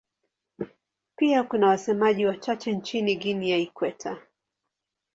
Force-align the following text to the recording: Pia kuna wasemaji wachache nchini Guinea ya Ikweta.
Pia 1.15 1.43
kuna 1.43 1.67
wasemaji 1.67 2.25
wachache 2.25 2.71
nchini 2.73 3.15
Guinea 3.15 3.49
ya 3.49 3.57
Ikweta. 3.61 4.17